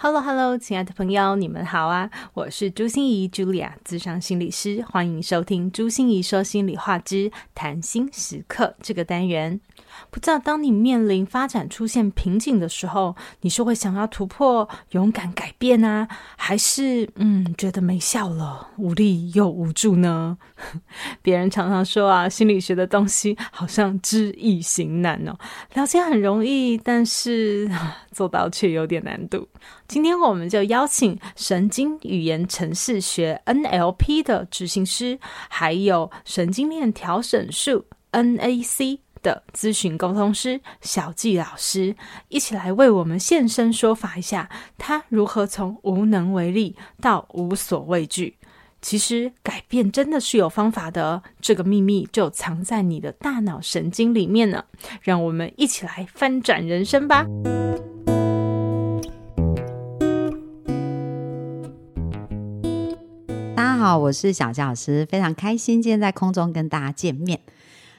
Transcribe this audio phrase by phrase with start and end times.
[0.00, 2.08] Hello，Hello，亲爱的朋友，你们好啊！
[2.32, 9.60] 我是朱心怡 Julia，咨商心理师，欢迎收听朱心怡说心里话之谈心时刻这个单元。
[10.12, 20.38] 不知道当你面临发展出现瓶颈的时候，你是会想要突破、勇敢改变啊，还是嗯觉得没效了、无力又无助呢？
[21.22, 25.36] 别人常常说啊，心理学的东西好像知易行难哦，
[25.74, 27.68] 了解很容易，但是
[28.12, 29.48] 做到却有点难度。
[29.88, 39.00] 今天我们就邀请神经语言程式学 NLP 的执行师，还有神经链调整术 NAC。
[39.20, 41.96] 的咨询沟通师小纪老师
[42.28, 48.36] 一起来为我们现身说法一下，他如何从无能为力到无所畏惧。
[48.80, 54.64] 其实改变真的是有方法的，这个秘密就藏在你的大脑神经里面呢。
[55.02, 57.26] 让我们一起来翻转人生吧！
[63.78, 67.38] 好，我是小佳老师，非常开心今天在空中跟大家见面。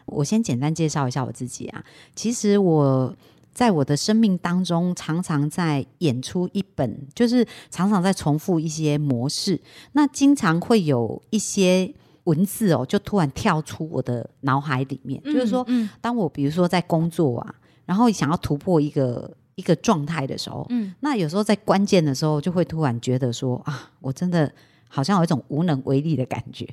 [0.05, 1.81] 我先简单介绍一下我自己啊。
[2.13, 3.15] 其实我
[3.53, 9.57] 在我的生命当中，常常在演出一本，就是常常在重复一些模式。
[9.93, 11.93] 那经常会有一些
[12.25, 15.21] 文字哦，就突然跳出我的脑海里面。
[15.23, 15.65] 嗯、就是说，
[16.01, 24.51] 当我比如说在工作啊，然后想要突破一个一个状态的时候，嗯，那有时候在关键的时候，就会突然觉得说啊，我真的
[24.89, 26.67] 好像有一种无能为力的感觉。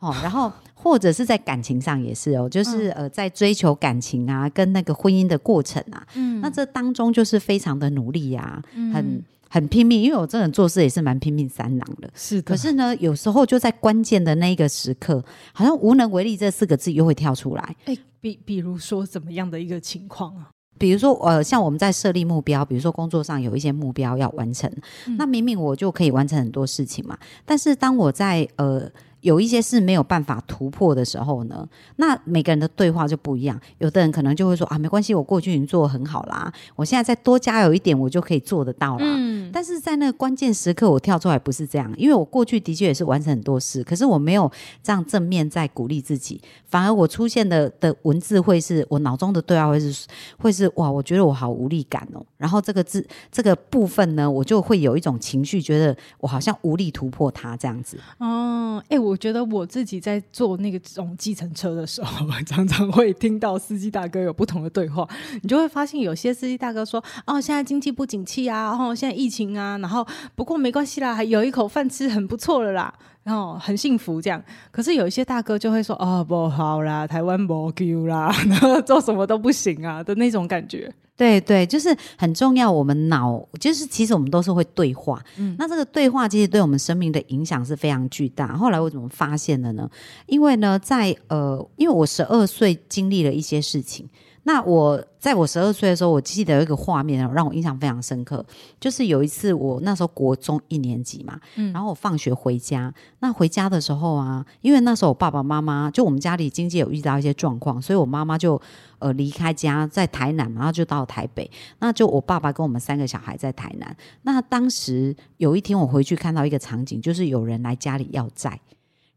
[0.00, 12.42] 哦，然后或者是在感情上也是哦，就是呃，在追求感情啊，跟那个婚姻的过程啊，嗯，那这当中就是非常的努力呀，嗯，很很拼命，因为我这人做事也是蛮拼命三郎的，是的。
[12.42, 17.76] 可是呢，有时候就在关键的那个时刻，好像无能为力这四个字又会跳出来。
[17.86, 20.50] 哎，比比如说怎么样的一个情况啊？
[20.78, 24.70] 比如说呃，像我们在设立目标，比如说工作上有一些目标要完成，
[25.06, 28.90] 嗯，那明明我就可以完成很多事情嘛，但是当我在呃。
[29.20, 33.60] 有一些是没有办法突破的时候呢，那每个人的对话就不一样。
[33.78, 39.04] 有的人可能就会说啊，没关系，我过去已经做得很好啦，我现在再多加油一点，我就可以做得到啦。
[39.04, 44.50] 嗯，但是在那个关键时刻，我跳出来不是这样，因为我过去的确也是完成很多事，可是我没有
[44.82, 50.06] 这样正面在鼓励自己，反而我出现的的文字会是我脑中的对话会是
[50.38, 52.24] 会是哇，我觉得我好无力感哦。
[52.36, 57.98] 然后这个字这个部分呢，我就会有一种情绪，觉得我好像无力突破它这样子。
[58.18, 65.08] 哦，哎、欸，我我觉得我自己在坐那个种计程车的时候， 常常会听到司机大哥有不同的对话。
[65.42, 72.92] 你就会发现，有些司机大哥说：“哦，现在经济不景气啊，然后现在疫情啊，然后不过没关系啦，还有一口饭吃，很不错了啦。”
[73.22, 82.70] 然后很幸福这样，可是有一些大哥就会说：“哦，不好啦，台湾不 Q 啦， 然后做什么都不行啊的那种感觉。”对对，就是很重要。
[82.70, 88.56] 我们脑就是其实我们都是会对话，嗯，那这个对话其实对我们生命的影响是非常巨大。
[88.56, 89.90] 后来我怎么发现的呢？
[90.26, 94.08] 因为呢，在呃，因为我十二岁经历了一些事情。
[94.48, 98.42] 那我在我十二岁的时候，我记得有一个画面让我印象非常深刻，
[98.80, 108.58] 就是有一次我那时候国中一年级嘛，嗯，然后我放学回家，那回家的时候啊，因为那时候我爸爸妈妈就我们家里经济有遇到一些状况，所以我妈妈就
[109.00, 111.50] 呃离开家在台南，然后就到台北，
[111.80, 113.94] 那就我爸爸跟我们三个小孩在台南。
[114.22, 118.58] 那当时有一天我回去看到一个场景，就是有人来家里要债。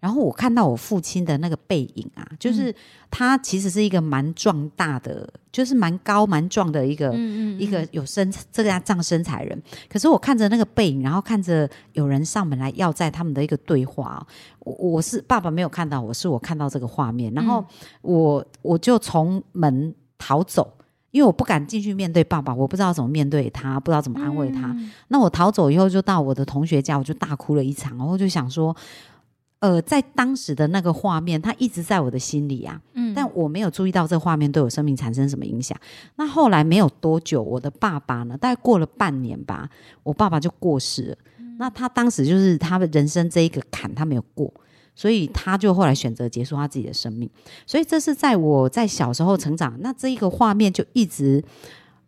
[0.01, 2.73] 然后我看到我父亲的那个背影啊，就是
[3.11, 9.61] 他其实是一个蛮壮大的，就是蛮高蛮壮的一个、嗯嗯、一个有身这个样这样身材人。
[9.87, 14.25] 可是我看着那个背影，然后看着有人上门来要债，他们的一个对话，
[14.61, 17.63] 我我是爸爸没有看到，我是我看到这个画面，然后
[18.01, 20.73] 我我就从门逃走，
[21.11, 24.69] 因为我不敢进去面对爸爸，我不知道怎么面对他，不知道怎么安慰他。
[24.71, 28.75] 嗯、那我逃走以后，就到我的同学家，我就大哭了一场，然后就想说。
[29.61, 32.81] 呃，在当时的那个画面，它一直在我的心里啊。
[32.93, 35.77] 嗯，但我没有注意到这个画面对我生命产生什么影响。
[36.15, 39.69] 那后来没有多久，我的爸爸呢，大概过了半年吧，
[40.01, 41.17] 我爸爸就过世了。
[41.37, 44.51] 嗯，那他当时就是他的人生这一个坎，他没有过，
[44.95, 47.29] 所以他就后来选择结束他自己的生命。
[47.67, 51.43] 所以这是在我在小时候成长，那这一个画面就一直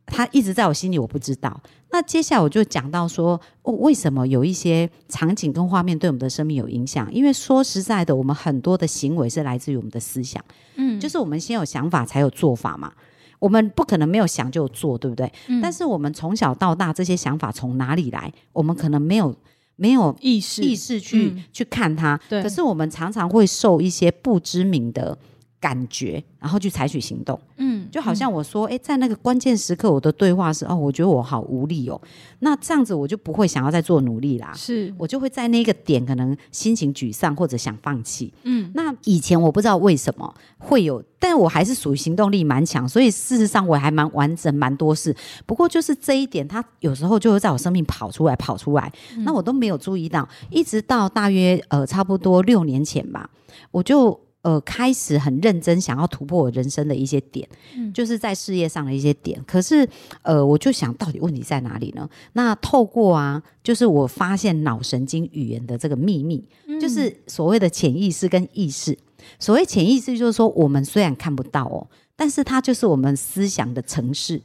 [0.07, 1.61] 他一直在我心里，我不知道。
[1.94, 7.07] 那接下来我就讲到说，哦，为什么有一些场景跟画面对我们的生命有影响？
[7.13, 10.44] 因为说实在的，我们很多的行为是来自于我们的思想，
[10.75, 12.92] 嗯，就是我们先有想法才有做法嘛。
[13.38, 15.31] 我们不可能没有想就有做，对不对？
[15.48, 18.34] 嗯，但是我们从小到大这些想法从哪里来？
[18.54, 19.36] 我们可能没有
[19.75, 22.19] 没有意识意识去、嗯、去看它。
[22.28, 25.16] 对，可是我们常常会受一些不知名的。
[25.63, 32.01] 感觉，然后去采取行动，嗯，就好像我说，哎、嗯，在那个关键时刻，我的对话是，哦，我觉得我好无力哦，
[32.39, 34.94] 那这样子我就不会想要再做努力啦，是。
[34.98, 45.15] 我就会在那个点可能心情沮丧或者想放弃，嗯，那以前我不知道为什么会有，但我还是属于行动力蛮强，所以事实上我还蛮完整蛮多事，
[45.45, 53.30] 不过就是这一点，它有时候就会在我生命跑出来跑出来，嗯、那我都没有注意到，一直到大约呃差不多六年前吧，
[53.71, 54.19] 我就。
[54.44, 59.42] 呃，开始很认真想要突破我人生的一些点，嗯，就是在事业上的一些点。
[59.48, 59.88] 可是，
[60.22, 62.07] 呃，我就想到底问题在哪里呢？
[62.34, 68.98] 那透过啊，就是我发现脑神经语言的这个秘密，嗯，就是所谓的潜意识跟意识。
[69.40, 74.42] 所谓潜意识，就是说我们虽然看不到哦，但是它就是我们思想的程式。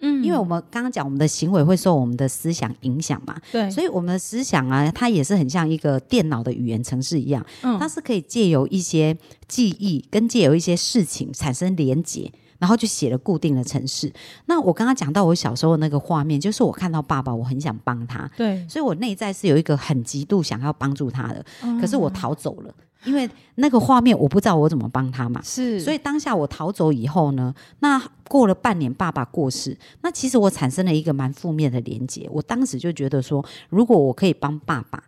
[0.00, 9.16] 嗯，因为我们刚刚讲，我们的行为会受我们的思想影响嘛，对，所以我们的思想啊，它也是很像一个电脑的语言程式一样，嗯，它是可以借由一些
[9.46, 14.12] 记忆跟借由一些事情产生连结，然后就写了固定的程式。
[14.46, 22.74] 那我刚刚讲到我小时候那个画面，就是我看到爸爸，我很想帮他，对，所以我内在是有一个很极度想要帮助他的，嗯，可是我逃走了。
[23.04, 32.28] 因为那个画面，我不知道我怎么帮他嘛，是，所以当下我逃走以后呢，那过了半年，爸爸过世，那其实我产生了一个蛮负面的连结。
[32.30, 35.02] 我当时就觉得说，如果我可以帮爸爸，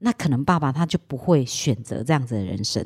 [0.00, 2.84] 那可能爸爸他就不会选择这样子的人生。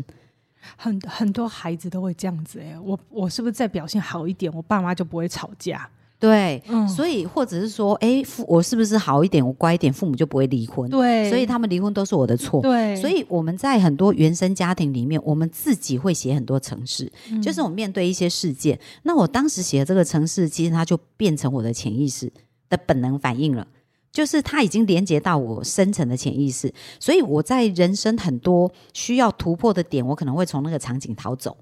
[0.76, 5.88] 很很多孩子都会这样子哎，我我是不是再表现好一点，我爸妈就不会吵架？
[6.18, 10.88] 对，嗯，所以或者是说，哎，父我是不是好一点，我乖一点，父母就不会离婚？
[10.88, 12.62] 对，所以他们离婚都是我的错。
[12.62, 22.32] 对，所以我们在很多原生家庭里面，我们自己会写很多程式，嗯，就是我面对一些事件，那我当时写的这个程式，其实它就变成我的潜意识
[22.70, 23.66] 的本能反应了，
[24.10, 31.54] 就是它已经连接到我深层的潜意识，所以我在人生很多需要突破的点，我可能会从那个场景逃走。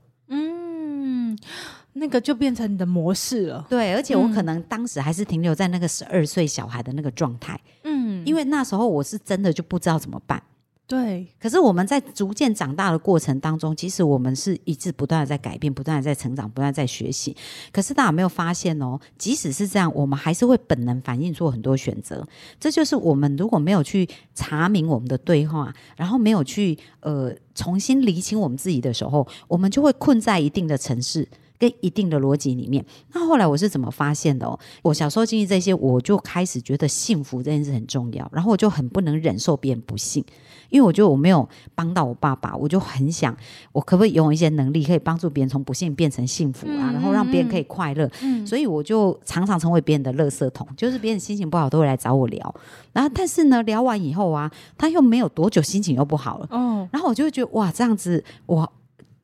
[2.03, 2.09] 嗯。
[2.09, 10.43] 那个就变成你的模式了，对，而且我可能当时还是停留在那个十二岁小孩的那个状态，嗯，因为那时候我是真的就不知道怎么办，
[10.89, 11.27] 对。
[11.41, 17.37] 可是我们在逐渐长大的过程当中，其实我们是一直不断的在改变，不断的在成长，不断在学习。
[17.73, 18.99] 可是大家有没有发现哦？
[19.17, 22.27] 即使是这样，我们还是会本能反应做很多选择。
[22.59, 31.29] 这就是我们如果没有去查明我们的对话，然后没有去呃重新厘清我们自己的时候，我们就会困在一定的城市。
[31.63, 34.59] 跟一定的逻辑里面，那后来我是怎么发现的哦？
[34.83, 40.25] 我小时候经历这些，我就开始觉得幸福这件事很重要，然后我就很不能忍受别人不幸，
[40.71, 43.37] 因为我觉得我没有帮到我爸爸，我就很想，
[43.71, 46.91] 我可不可以拥有一些能力，可以帮助别人从不幸变成幸福啊？
[46.93, 48.11] 然后让别人可以快乐。
[48.23, 52.53] 嗯，所以我就常常成为别人的垃圾桶，就是别人心情不好都会来找我聊，
[52.93, 56.49] 然后但是呢，聊完以后啊，他又没有多久心情又不好了。
[56.51, 58.69] 哦，然后我就会觉得哇，这样子我。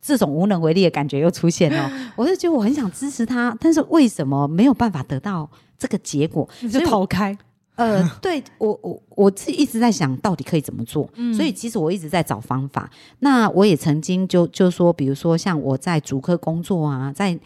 [0.01, 5.49] 这种无能为力的感觉又出现了， 我就觉得我很想支持他，但是为什么没有办法得到
[5.79, 6.49] 这个结果？
[6.61, 7.37] 你就逃开。
[7.77, 12.89] 呃，对我我我自己一直在想到底可以怎么做，嗯，所以其实我一直在找方法。
[13.19, 17.39] 那我也曾经就就说，比如说像我在竹科工作啊，在。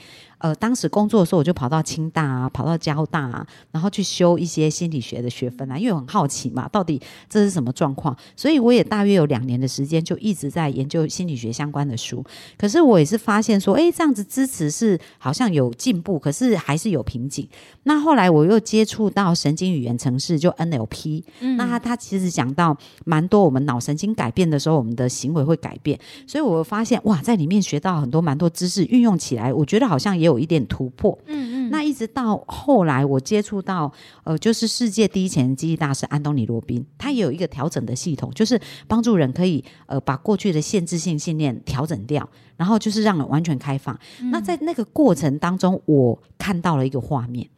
[0.43, 8.17] 呃，当时工作的时候，我就跑到清大啊，跑到交大啊，然后去修一些心理学的学分啊，因为我很好奇嘛，到底这是什么状况？
[8.35, 12.25] 所以我也大约有两年的时间，就一直在研究心理学相关的书。
[12.59, 17.49] 可是我也是发现说，哎，这样子支持是好像有进步，可是还是有瓶颈。
[17.85, 22.76] 那后来我又接触到神经语言程式，就 NLP，嗯，那他他其实讲到
[23.07, 25.99] 蛮多，我们脑神经改变的时候，我们的行为会改变。
[26.26, 30.42] 所以我发现哇，在里面学到很多蛮多知识，运用起来，我觉得好像也有。
[30.42, 33.92] 一点突破，嗯嗯，那一直到后来我接触到，
[34.25, 43.97] 呃，就是世界第一潜能记忆大师安东尼罗宾，他也有一个调整的系统，就是帮助人可以呃把过去的限制性信念调整掉，然后就是让人完全开放。
[44.21, 47.49] 嗯、那在那个过程当中，我看到了一个画面，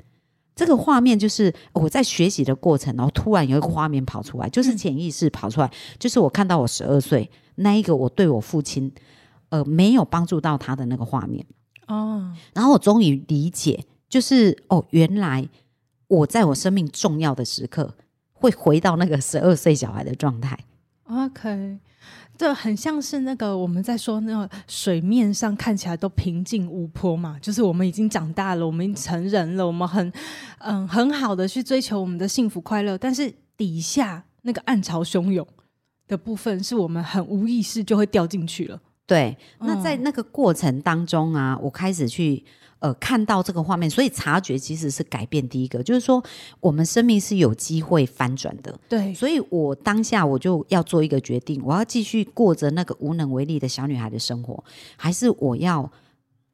[0.55, 8.93] 这个画面就是我在学习的过程，然后突然有一个画面跑出来，就是潜意识跑出来，就是我看到我十二岁那一个我对我父亲
[9.49, 11.45] 呃没有帮助到他的那个画面。
[11.87, 15.49] 哦，然后我终于理解，就是哦，原来
[16.09, 17.95] 我在我生命重要的时刻
[18.33, 20.59] 会回到那个十二岁小孩的状态。
[21.05, 21.79] OK，
[22.37, 30.13] 这很像是那个我们在说那个水面上看起来都平静无波嘛，就是我们已经长大了，我们成人了，我们很
[30.59, 35.47] 嗯很好的去追求我们的幸福快乐，但是底下那个暗潮汹涌
[36.09, 38.81] 的部分，是我们很无意识就会掉进去了。
[39.07, 42.45] 对，那在那个过程当中啊，我开始去。
[42.85, 46.23] 呃，看到这个画面，所以察觉其实是改变第一个，就是说
[46.61, 48.79] 我们生命是有机会翻转的。
[48.87, 54.63] 对，所以我当下我就要做一个决定，我要继续过着那个无能为力的小女孩的生活，
[54.99, 55.91] 还是我要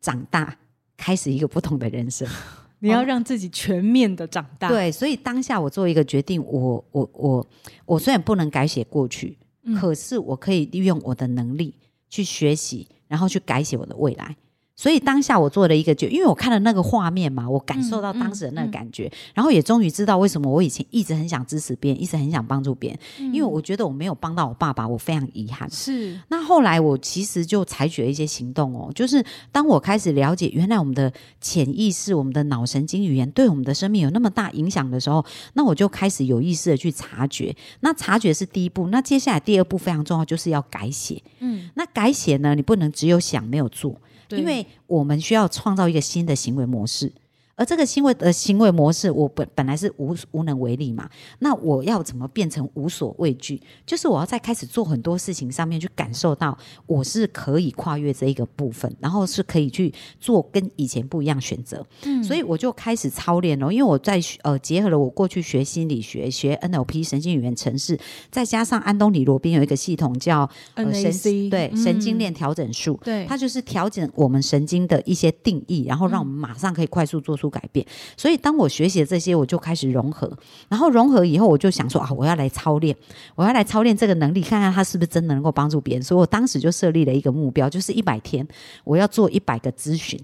[0.00, 0.56] 长大，
[0.96, 2.28] 开始一个不同的人生？
[2.78, 4.68] 你要让自己全面的长大。
[4.68, 7.46] 对，所以当下我做一个决定，我我我
[7.86, 11.74] 我虽然不能改写过去，嗯，可是我可以利用我的能力
[12.08, 14.36] 去学习，然后去改写我的未来。
[14.80, 25.70] 所以当下我做了一个决，因为我看了那个画面嘛，我感受到当时的那个感觉，嗯嗯嗯、然后也终于知道为什么我以前一直很想支持别人，一直很想帮助别人，嗯、因为我觉得我没有帮到我爸爸，我非常遗憾。
[25.70, 26.18] 是。
[26.28, 29.22] 那后来我其实就采取了一些行动哦，就是
[29.52, 35.22] 当我开始了解原来我们的潜意识、我们的脑神经语言对我们的生命有那么大影响的时候，
[35.52, 37.54] 那我就开始有意识的去察觉。
[37.80, 41.22] 那察觉是第一步，那接下来第二步非常重要，就是要改写。
[41.40, 43.94] 嗯，那改写呢，你不能只有想没有做。
[44.30, 47.12] 因为我们需要创造一个新的行为模式。
[47.60, 51.06] 而这个行为的行为模式，我本本来是无无能为力嘛，
[51.40, 53.60] 那我要怎么变成无所畏惧？
[53.84, 61.86] 就是我要在开始做很多事情上面去感受到我是可以跨越这一个部分，然后是可以去做跟以前不一样选择。
[62.04, 67.98] 嗯，所以我就开始操练了，因为我在呃结合了我过去学心理学、学 NLP 神经语言程式，
[68.30, 77.49] 再加上安东尼罗宾有一个系统叫 NAC，对，神经链调整术，对，它就是调整我们神经的一些定义，然后让我们马上可以快速做出。
[77.50, 77.84] 改变，
[78.16, 80.30] 所以当我学习这些，我就开始融合，
[80.68, 82.96] 然后融合以后，我就想说啊，我要来操练，
[83.34, 86.02] 我要来操练这个能力，看看它是不是真的能够帮助别人。
[86.02, 88.46] 所以我当时就设立了一个目标，就是一百天，
[88.84, 90.18] 我要做一百个咨询，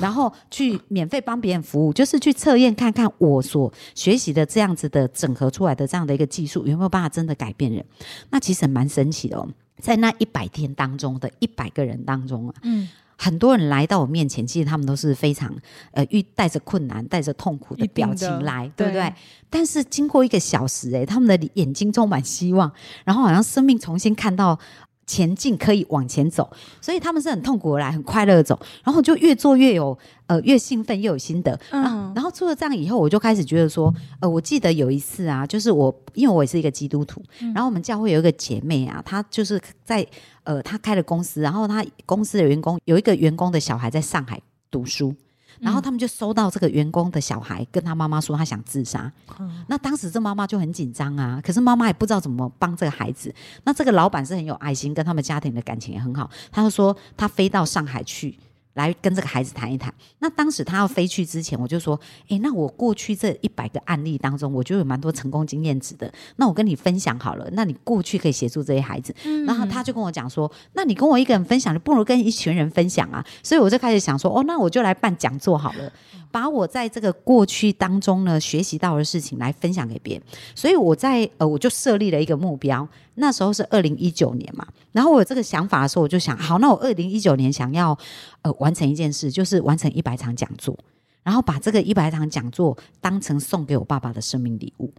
[0.00, 7.84] 然后去免费帮别人服务，就是去测验看看我所学习的这样子的整合出来的这样的一个技术有没有办法真的改变人。
[8.30, 12.88] 那其实蛮神奇的哦，在那一百天当中的一百个人当中啊，嗯。
[13.16, 15.54] 很多人来到我面前，其实他们都是非常
[15.92, 19.12] 呃，遇带着困难、带着痛苦的表情来，对不对？
[19.48, 22.70] 但是经过一个小时，诶，他们的眼睛充满希望，
[23.04, 24.58] 然后好像生命重新看到。
[25.06, 29.96] 前进可以往前走，所以他们是很痛苦而来，很快乐的走，然后就越做越有
[30.26, 31.58] 呃越兴奋，又有心得。
[31.70, 40.06] 嗯，然后做了这样以后，我就开始觉得说，呃，我记得有一次啊，就是我因为我也是一个基督徒，嗯、然后我们教会有一个姐妹啊，她就是在
[40.42, 45.14] 呃她开了公司，然后她公司的员工有一个员工的小孩在上海读书。
[45.60, 53.34] 然后他们就收到这个员工的小孩跟他妈妈说他想自杀，嗯、那当时这妈妈就很紧张啊，可是妈妈也不知道怎么帮这个孩子。
[53.64, 58.38] 那这个老板是很有爱心，跟他们家庭的感情也很好，他就说他飞到上海去。
[58.74, 59.92] 来跟这个孩子谈一谈。
[60.18, 66.12] 那当时他要飞去之前，我就说：“诶，那我过去这一百个案例当中，我就有蛮多成功经验值的。
[66.36, 67.48] 那我跟你分享好了。
[67.52, 69.14] 那你过去可以协助这些孩子。
[69.24, 75.92] 嗯、然后他就跟我讲说：‘那你跟我一个人分享，你不如跟一群人分享啊。’所以我就开始想说：‘哦，那我就来办讲座好了，
[76.32, 80.22] 把我在这个过去当中呢学习到的事情来分享给别人。’
[80.56, 82.88] 所以我在呃，我就设立了一个目标。
[83.16, 84.66] 那时候是二零一九年嘛。
[84.90, 87.96] 然后我有这个想法的时候，我就想：好，那我二零一九年想要
[88.42, 90.74] 呃。”完成一件事，就是完成一百场讲座，
[91.22, 94.90] 然后把这个一百场讲座当成送给我爸爸的生命礼物。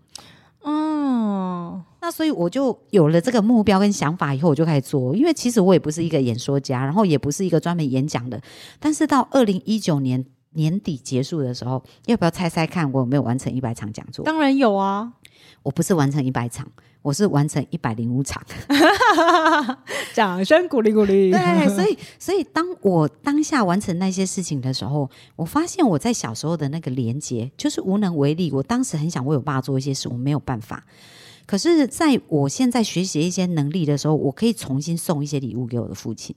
[0.62, 5.16] 哦，那所以我就有了这个目标跟想法以后，我就开始做。
[5.16, 8.40] 因为其实我也不是一个演说家，然后也不是一个专门演讲的。
[8.80, 14.24] 但是到二零一九年年底结束的时候，要不要猜猜看我有没有完成一百场讲座？
[14.26, 15.14] 当然有啊，
[15.64, 16.68] 我不是完成一百场。
[17.06, 18.44] 我是完成一百零五场，
[20.16, 21.30] 掌声鼓励鼓励。
[21.30, 28.52] 对，所以所以当我当下完成那些事情的时候，我发现我在小时候的那个连接就是无能为力。
[28.52, 30.84] 我当时很想为我爸做一些事，我没有办法。
[31.46, 36.36] 可是在我现在学习一些能力的时候，我可以重新送一些礼物给我的父亲，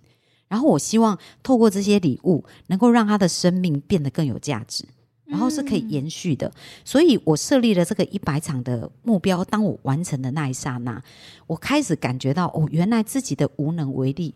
[0.48, 4.84] 然后我希望透过这些礼物，能够让他的生命变得更有价值。
[5.28, 6.50] 然后是可以延续的，
[6.84, 9.44] 所以我设立了这个一百场的目标。
[9.44, 11.02] 当我完成的那一刹那，
[11.46, 14.34] 我开始感觉到，哦，原来自己的无能为力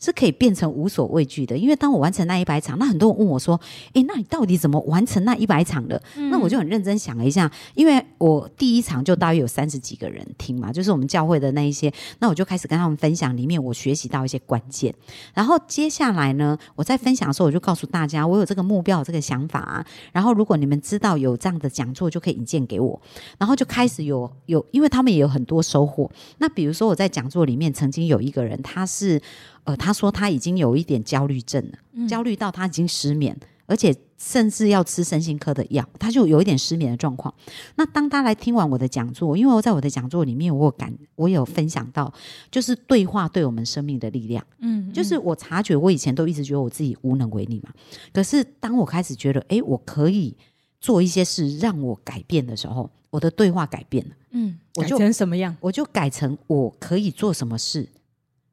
[0.00, 3.60] 是可以变成无所畏惧的，因为当我完成那一百场，那很多人问我说
[3.92, 14.94] ：“诶，那你到底怎么完成那一百场的？”嗯、那我就很认真想了一下，因为我第一场就大约有三十几个人听嘛，就是我们教会的那一些，那我就开始跟他们分享里面我学习到一些关键。
[15.34, 19.86] 然后接下来呢，我在分享的时候，我就告诉大家，我有这个目标，有这个想法啊。
[20.12, 22.98] 然后如果你们知道有这样的讲座，就可以引荐给我。
[23.36, 26.10] 然后就开始有有，因为他们也有很多收获。
[26.38, 29.20] 那比如说我在讲座里面曾经有一个人，他是。
[29.64, 33.36] 呃，他说他已经有一点焦虑症了，嗯、焦虑到他已经失眠，
[33.66, 37.32] 而且甚至要吃身心科的药，他就有一点失眠的状况。
[37.76, 42.12] 那当他来听完我的讲座，因为我在我的讲座里面，我有感，我有分享到，
[42.50, 44.44] 就是对话对我们生命的力量。
[44.58, 47.70] 嗯，嗯，就是我察觉，我以前都一直觉得我自己无能为力嘛。
[48.12, 50.36] 可是当我开始觉得，哎，我可以
[50.80, 54.14] 做一些事让我改变的时候，我的对话改变了。
[54.32, 55.56] 嗯，我就改成什么样？
[55.60, 57.88] 我就改成我可以做什么事。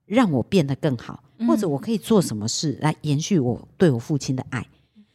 [0.07, 4.65] 让我变得更好，或者我可以做什么事来延续我对我父亲的爱，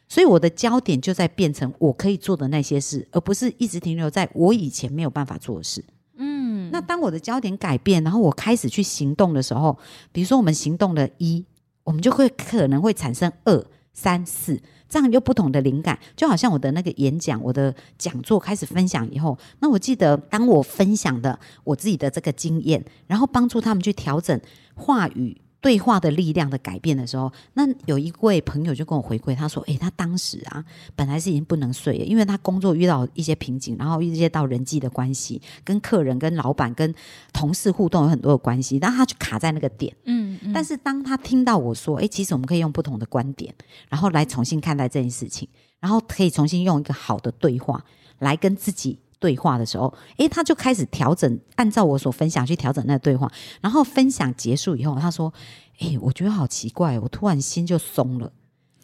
[0.07, 5.83] 所以我的焦点就在变成我可以做的那些事，而不是一直停留在我以前没有办法做的事。
[6.19, 9.77] 嗯，那当我的焦点改变，然后我开始去行动的时候，
[10.13, 11.45] 比如说我们行动的一，
[11.85, 14.61] 我们就会可能会产生二、三、四。
[14.89, 24.39] 这样有不同的灵感，就好像我的那个演讲，我的讲座开始分享以后，那我记得当我分享的我自己的这个经验，然后帮助他们去调整
[24.75, 25.41] 话语。
[25.63, 30.65] 对话的力量的改变的时候，那有一位朋友就跟我回馈，他说：“诶，他当时啊，
[30.97, 36.93] 本来是已经不能睡了，因为他工作遇到一些瓶颈，然后一些到人际的关系，跟客人、跟老板、跟
[37.33, 39.95] 同事互动有很多的关系，然后他就卡在那个点。
[40.05, 43.55] 嗯，嗯，但是当他听到我说：‘诶，其实我们可以用不同的观点，
[43.89, 45.49] 然后来重新看待这件事情，
[45.81, 47.85] 然后可以重新用一个好的对话
[48.19, 53.31] 来跟自己。’”对话的时候，诶，他就开始调整，按照我所分享去调整那个对话。
[53.61, 55.33] 然后分享结束以后，他说
[55.79, 58.33] ：“诶，我觉得好奇怪，我突然心就松了，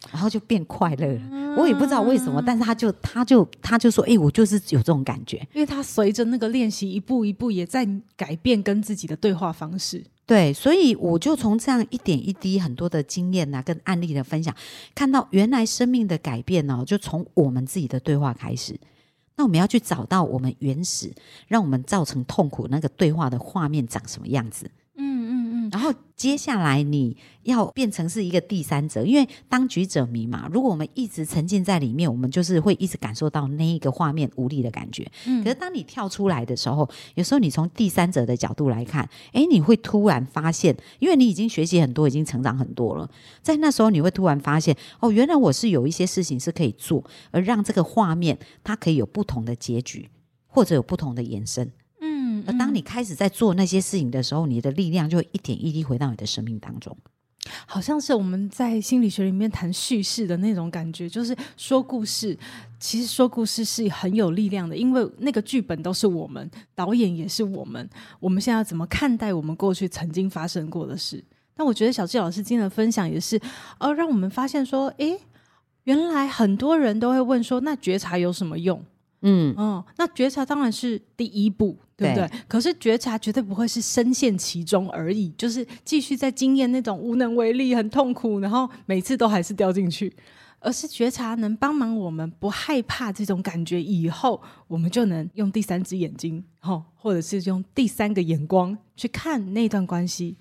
[0.09, 1.21] 然后就变快乐了。
[1.29, 10.05] 嗯、我也不知道为什么，但是他就他就他就说：诶，我就是有这种感觉，因为他随着那个练习一步一步也在改变跟自己的对话方式。
[10.29, 14.55] 对，所以我就从这样一点一滴很多的经验啊，跟案例的分享，
[14.93, 18.79] 看到原来生命的改变呢、哦，就从我们自己的对话开始。”
[19.37, 21.11] 那我们要去找到我们原始
[21.47, 24.69] 让我们造成痛苦那个对话的画面长什么样子？
[25.71, 25.93] 然后。
[26.19, 30.49] 接下来你要变成是一个第三者，因为当局者迷嘛。
[30.51, 35.09] 如果我们一直沉浸在里面，我们就是会一直感受到那一个画面无力的感觉。
[35.25, 36.85] 嗯，可是当你跳出来的时候，
[37.15, 43.09] 有时候你从第三者的角度来看，哎，你会突然发现，因为你已经学习很多，已经成长很多了，
[43.41, 47.01] 在那时候你会突然发现，哦，原来我是有一些事情是可以做，
[47.31, 50.09] 而让这个画面它可以有不同的结局，
[50.47, 51.71] 或者有不同的延伸。
[52.47, 56.95] 而当你开始在做那些事情的时候，你的力量就会一点一滴回到你的生命当中，
[57.65, 62.37] 好像是我们在心理学里面谈叙事的那种感觉，就是说故事。
[62.79, 67.89] 其实说故事是很有力量的，因为那个剧本都是我们，导演也是我们。
[68.21, 71.21] 我们现在要怎么看待我们过去曾经发生过的事？
[71.57, 73.37] 那我觉得小智老师今天的分享也是，
[73.79, 75.19] 呃，让我们发现说，诶，
[75.83, 78.81] 原来很多人都会问说，那觉察有什么用？
[79.21, 82.27] 嗯哦，那觉察当然是第一步，对不对？
[82.27, 90.15] 对，可是觉察绝对不会是深陷其中而已，就是继续在经验那种无能为力、很痛苦，然后每次都还是掉进去，
[90.59, 100.37] 而是觉察能帮忙我们不害怕这种感觉，以后我们就能用第三只眼睛，哈，或者是用第三个眼光去看那段关系，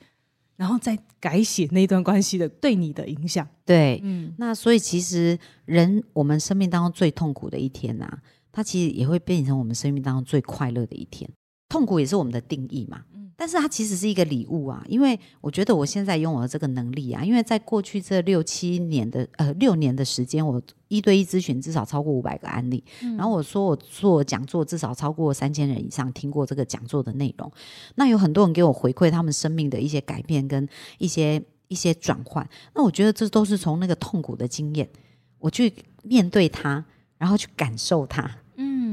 [0.55, 3.45] 然后再改写那段关系的对你的影响。
[3.64, 8.23] 对，嗯，那所以其实人我们生命当中最痛苦的一天啊。
[8.59, 11.31] 它其实也会变成我们生命当中最快乐的一天，
[11.68, 13.05] 痛苦也是我们的定义嘛。
[13.37, 27.49] 但是它其实是一个礼物啊，因为我觉得我现在拥有这个能力啊，因为在过去这六七年的呃六年的时间，我一对一咨询至少超过五百个案例，嗯、然后我说我做讲座至少超过三千人以上听过这个讲座的内容，
[27.94, 30.68] 那有很多人给我回馈他们生命的一些改变跟
[30.99, 32.44] 一些一些转换，
[32.75, 34.90] 那我觉得这都是从那个痛苦的经验，
[35.38, 36.85] 我去面对它，
[37.18, 38.29] 然后去感受它。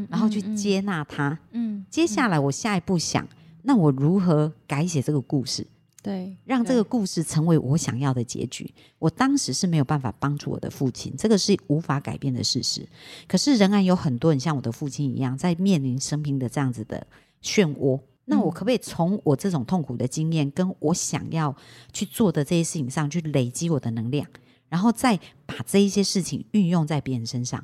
[0.10, 1.30] 然后去接纳它。
[1.52, 3.28] 嗯，嗯，接下来我下一步想，
[3.64, 5.66] 那我如何改写这个故事？
[6.02, 8.72] 对，让这个故事成为我想要的结局。
[9.00, 12.88] 我当时是没有办法帮助我的父亲，这个是无法改变的事实。
[13.28, 17.08] 可是仍然有很多人像我的父亲一样，在面临生命的这样子的
[17.42, 18.00] 漩涡。
[18.26, 21.56] 那我可不可以从我这种痛苦的经验，跟我想要
[21.92, 24.28] 去做的这些事情上去累积我的能量，
[24.70, 27.64] 然后再把这一些事情运用在别人身上？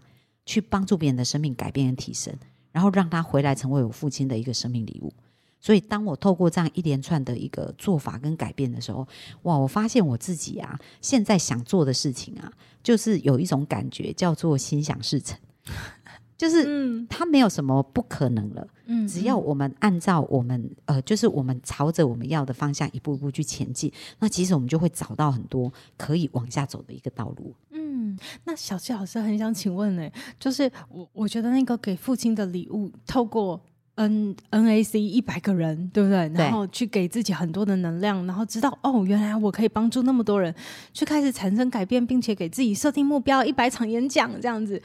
[0.51, 2.35] 去帮助别人的生命改变和提升，
[2.73, 5.13] 然后让他回来成为我父亲的一个生命礼物。
[5.61, 9.07] 所以当我透过这样一连串的一个做法跟改变的时候，
[9.43, 12.51] 哇，我发现我自己啊，现在想做的事情啊，
[12.83, 15.39] 就是有一种感觉叫做心想事成。
[16.37, 18.67] 就是，它没有什么不可能了。
[18.87, 27.53] 嗯，只要我们按照我们呃，就是我们朝着我们要的方向一步一步去前进，那其实我们就会找到很多可以往下走的一个道路。
[27.91, 33.61] 嗯，那小七老师很想请问呢、欸，就是我我觉得那个给父亲的礼物，透过
[33.95, 36.29] N NAC 一百个人，对不对？
[36.29, 40.55] 然后去给自己很多的能量，然后知道哦，原来我可以帮助那么多人，
[40.93, 44.81] 去开始产生改变，并且给自己设定目标，一百场演讲这样子。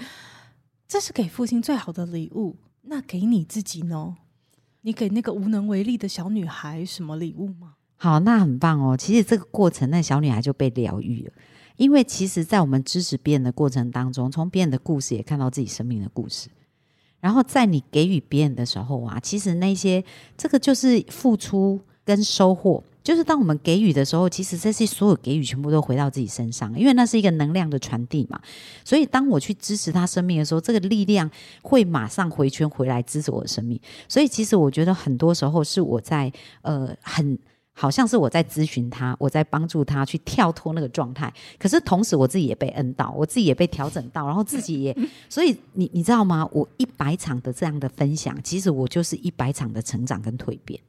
[0.88, 4.16] 这是给父亲最好的礼物，那给你自己呢？
[4.82, 7.74] 你给那个无能为力的小女孩什么礼物吗？
[7.96, 8.96] 好，那很棒哦。
[8.96, 11.32] 其实这个过程，那小女孩就被疗愈了，
[11.76, 16.48] 因为其实，在我们支持别人的过程当中，从别人的故事也看到自己生命的故事。
[17.20, 20.04] 然后在你给予别人的时候啊，其实那些
[20.36, 22.82] 这个就是付出跟收获。
[23.02, 28.40] 就是当我们给予的时候，其实这些所有给予全部都回到自己身上，因为那是一个能量的传递嘛。
[28.84, 31.30] 所以当我去支持他生命的时候，这个力量
[31.62, 33.80] 会马上回圈回来支持我的生命。
[34.08, 37.38] 所以其实我觉得很多时候是我在呃很
[37.78, 41.30] 好像是我在咨询他，我在帮助他去跳脱那个状态。
[41.58, 44.96] 可是同时我自己也被恩到，我自己也被调整到，然后自己也
[45.28, 46.48] 所以你你知道吗？
[46.52, 50.80] 我一百场的这样的分享，其实我就是一百场的成长跟蜕变。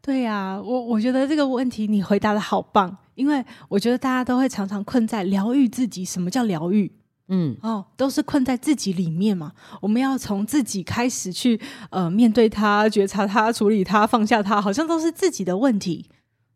[0.00, 6.04] 对呀、啊，我我觉得这个问题你回答的好棒，因为我觉得大家都会常常困在疗愈自己。
[6.04, 6.90] 什么叫疗愈？
[7.28, 9.52] 嗯，哦，都是困在自己里面嘛。
[9.80, 11.60] 我们要从自己开始去
[11.90, 16.06] 呃面对它、觉察它、处理它、放下它，好像都是自己的问题。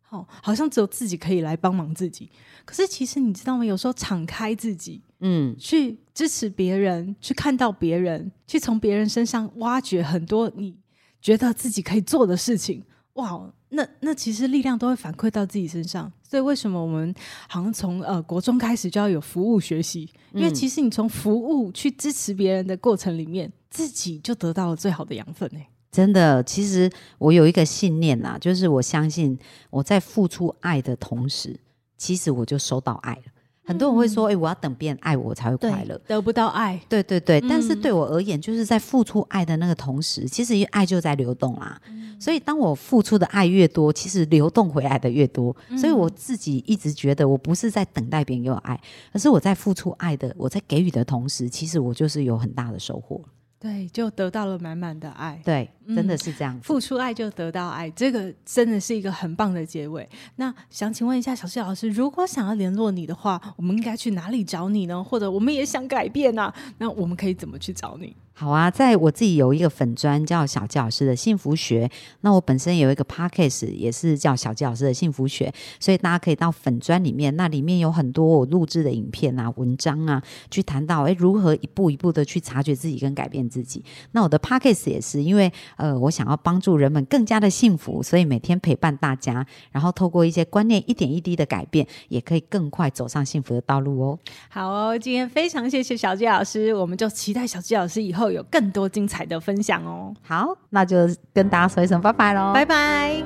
[0.09, 2.29] 哦，好像只有自己可以来帮忙自己。
[2.65, 3.65] 可是其实你知道吗？
[3.65, 10.75] 有时候敞开自己，嗯，去支持别人，去看到别人，去从别人身上挖掘很多你
[11.21, 12.83] 觉得自己可以做的事情。
[13.13, 17.13] 哇，那那其实力量都会反馈到自己身上，所以为什么我们
[17.47, 20.09] 好像从呃国中开始就要有服务学习？
[20.33, 25.59] 因为其实你从服务去支持别人的过程里面，自己就得到了最好的养分呢。
[25.91, 29.37] 真的，其实我有一个信念呐，就是我相信
[29.69, 31.59] 我在付出爱的同时，
[31.97, 33.23] 其实我就收到爱了。
[33.63, 41.79] 很多人会说：“哎、欸，我要等别人爱我才会快乐，得不到爱。”对对对，但是对我而言，就是在付出爱的那个同时，其实爱就在流动啦。
[42.19, 45.55] 所以，当我付出的爱越多，其实流动回来的越多。
[45.77, 48.79] 所以我自己一直觉得，我不是在等待别人给我爱，
[49.11, 53.21] 而是我在付出爱的，我在给予的同时，其实我就是有很大的收获。
[53.61, 55.39] 对，就得到了满满的爱。
[55.45, 56.61] 对，真的是这样，嗯。
[56.61, 60.09] 付出爱就得到爱，这个真的是一个很棒的结尾。
[60.37, 65.03] 那想请问一下小谢老师，如果想要联络你的话，我们应该去哪里找你呢？
[65.03, 68.15] 或者我们也想改变啊，那我们可以怎么去找你？
[68.41, 71.87] 好啊，在我自己有一个粉砖叫小纪老师的幸福学，
[72.21, 83.85] 那我本身有一个 podcast 也是叫小纪老师的幸福学，所以大家可以到粉砖里面，那里面有很多我录制的影片啊、文章啊，去谈到诶如何一步一步的去察觉自己跟改变自己。
[84.13, 94.19] 那我的 podcast 也是因为呃我想要帮助人们更加的幸福，所以每天陪伴大家，然后透过一些观念一点一滴的改变，也可以更快走上幸福的道路哦。
[94.49, 98.41] 好哦，今天非常谢谢小纪老师，我们就期待小纪老师以后后。
[98.41, 100.13] 有更多精彩的分享哦！
[100.23, 100.97] 好，那就
[101.33, 102.53] 跟大家说一声拜拜喽！
[102.53, 103.21] 拜拜！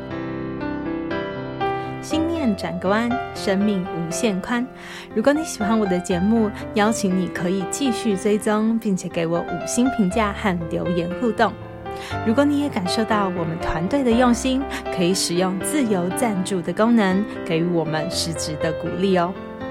[2.01, 4.65] 心念转个弯，生命无限宽。
[5.13, 11.53] 如果你喜欢我的节目，邀请你可以继续追踪，并且给我五星评价和留言互动。
[12.25, 14.61] 如果你也感受到我们团队的用心，
[14.95, 19.33] 可以使用自由赞助的功能，给予我们实质的鼓励哦。